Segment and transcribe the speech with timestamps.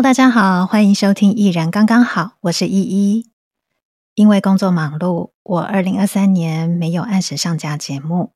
[0.00, 3.30] 大家好，欢迎收听《艺人刚刚好》，我是依依。
[4.14, 8.32] 因为工作忙碌，我二零二三年没有按时上架节目，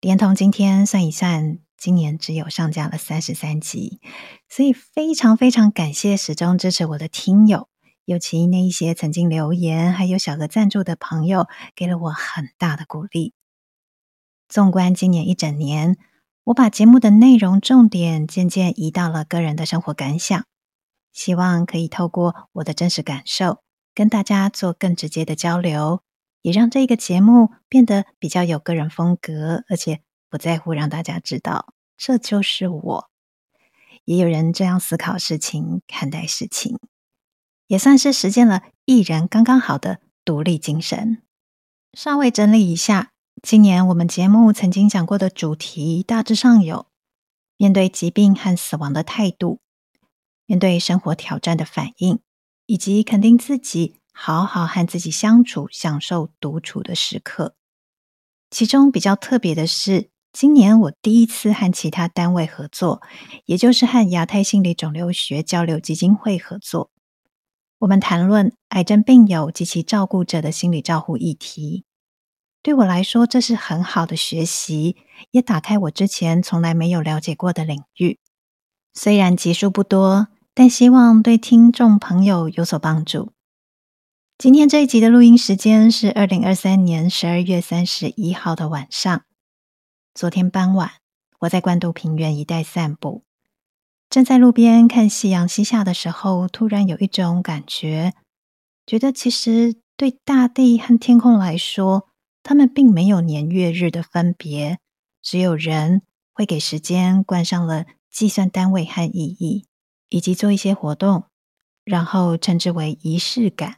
[0.00, 4.00] 连同今天算一算，今年只有上架了三十三集，
[4.48, 7.68] 所以非常非常感谢始终支持我的听友，
[8.04, 13.34] 尤其那一些曾经留言还有小额赞助的朋友，给了我很大的鼓励。
[14.48, 15.96] 纵观今年一整年，
[16.44, 20.44] 我把节目的内容重点渐渐移到了个人的生活感想。
[21.18, 26.00] 希望可以透过我的真实感受，跟大家做更直接的交流，
[26.42, 30.00] 也让这个节目变得比较有个人风格，而且
[30.30, 33.10] 不在乎让大家知道这就是我。
[34.04, 36.78] 也有人这样思考事情、看待事情，
[37.66, 41.24] 也算是实践了艺人刚刚好的独立精神。
[41.94, 43.10] 稍微整理一下，
[43.42, 46.86] 今年我们节目曾经讲过的主题，大致上有
[47.56, 49.58] 面对疾病和死亡的态度。
[50.48, 52.20] 面对生活挑战的反应，
[52.64, 57.54] 以及肯定自己，好好和自己相处，享受独处的时刻。
[58.48, 63.02] 其中比较特别的是，今年我第一次和其他单位合作，
[63.44, 66.90] 也就是和亚太心理肿瘤学交流基金会合作。
[67.80, 71.84] 我们谈论癌症病友及其照顾者的心理照护议题。
[72.62, 74.96] 对我来说，这是很好的学习，
[75.30, 78.18] 也打开我之前从来没有了解过的领域。
[78.94, 80.28] 虽然集数不多。
[80.58, 83.30] 但希望对听众朋友有所帮助。
[84.36, 89.22] 今天这一集的录音时间是二零二三年十二月三十一号的晚上。
[90.14, 90.94] 昨天傍晚，
[91.42, 93.22] 我在关渡平原一带散步，
[94.10, 98.14] 正在路边看夕阳西下的时候，突然有一种感觉，
[98.84, 102.08] 觉得其实对大地和天空来说，
[102.42, 104.80] 他们并没有年月日的分别，
[105.22, 106.02] 只有人
[106.32, 109.67] 会给时间冠上了计算单位和意义。
[110.08, 111.24] 以及做一些活动，
[111.84, 113.76] 然后称之为仪式感。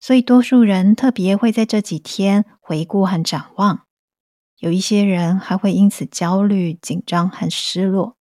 [0.00, 3.86] 所以，多数人特别会在这几天回顾和展望。
[4.58, 8.16] 有一些人还会因此焦虑、紧张和失落，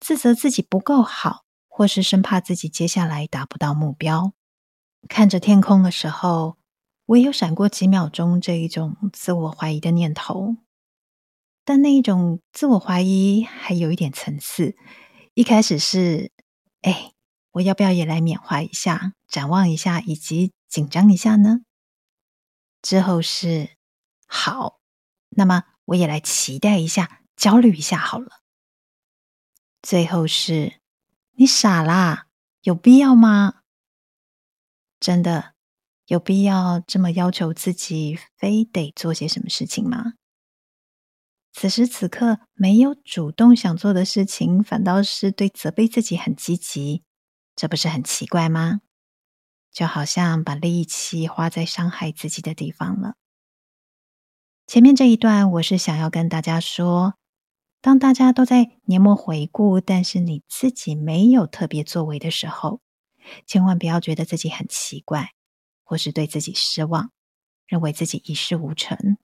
[0.00, 4.32] 自责自己不够好，或是生怕自己接下来达不到目标。
[5.08, 6.56] 看着天空的时候，
[7.06, 10.56] 我也有闪过几秒钟这一种自我怀疑的念头，
[11.64, 14.76] 但那一种自我怀疑还有一点层次。
[15.34, 16.30] 一开始是，
[16.82, 17.12] 哎，
[17.50, 21.62] 我要不要也来缅怀一下、展望一下，以及紧张一下呢？
[22.80, 23.70] 之后是，
[24.28, 24.78] 好，
[25.30, 28.42] 那么我也来期待一下、焦虑一下好了。
[29.82, 30.80] 最后是，
[31.32, 32.28] 你傻啦，
[32.62, 33.62] 有必要吗？
[35.00, 35.54] 真的
[36.06, 40.14] 有必要这么要求自己，非得做些什么事情吗？
[41.56, 47.04] 此时此刻没有主动想做的事情，反倒是对责备自己很积极，
[47.54, 48.80] 这不是很奇怪吗？
[49.70, 53.14] 就好像把力气花在伤害自己的地方了。
[54.66, 57.14] 前面这一段，我是想要跟大家说，
[57.80, 62.80] 当大家都在年末回顾，但是你自己没有特别作为的时候，
[63.46, 65.30] 千万不要觉得自己很奇怪，
[65.84, 67.12] 或是对自己失望，
[67.68, 69.16] 认为自己一事无成。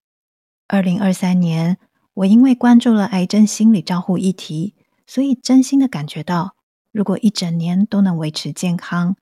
[0.68, 1.76] 二零二三年。
[2.14, 4.74] 我因为关注了癌症心理照护议题，
[5.06, 6.56] 所以真心的感觉到，
[6.92, 9.16] 如果一整年都能维持健康，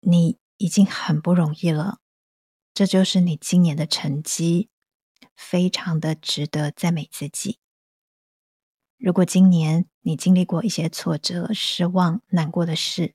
[0.00, 1.98] 你已经很不容易了。
[2.74, 4.68] 这就是你今年的成绩，
[5.34, 7.58] 非常的值得赞美自己。
[8.98, 13.14] 如果今年你经历过一些挫折、失望、难过的事，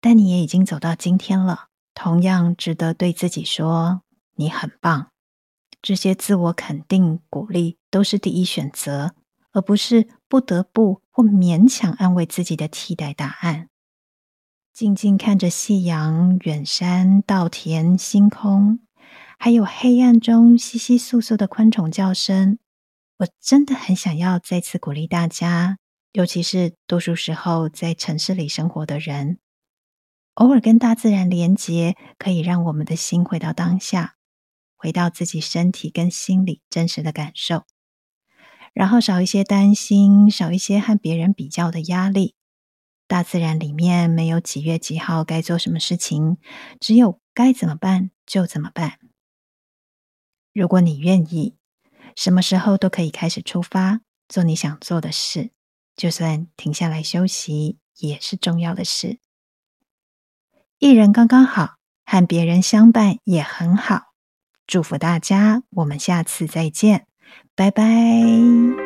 [0.00, 4.02] 但你也已经走到今天了，同样值得对自己说，
[4.36, 5.10] 你很棒。
[5.86, 9.14] 这些自我肯定、鼓励都是第一选择，
[9.52, 13.68] 而不是不得不或勉强安慰自己的替代答案。
[14.74, 18.80] 静静看着夕阳、远山、稻田、星空，
[19.38, 22.58] 还有黑暗中窸窸窣窣的昆虫叫声，
[23.18, 25.78] 我真的很想要再次鼓励大家，
[26.10, 29.38] 尤其是多数时候在城市里生活的人，
[30.34, 34.15] 偶尔跟大自然连结，可以让我们的心回到当下。
[34.76, 37.64] 回到自己身体跟心里真实的感受，
[38.72, 42.34] 然后少一些担心，少一些和别人比较的压力。
[43.08, 46.38] 大自然里面没有几月几号该做什么事情，
[46.80, 48.98] 只有该怎么办就怎么办。
[50.52, 51.56] 如果你愿意，
[52.16, 55.52] 什么时候都可以开始出发，做你想做的事。
[55.94, 59.20] 就算停下来休息，也是重要的事。
[60.78, 64.15] 一人刚刚好，和别人相伴也很好。
[64.66, 67.06] 祝福大家，我们下次再见，
[67.54, 68.85] 拜拜。